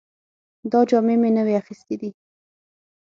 [0.71, 2.09] دا جامې مې نوې اخیستې دي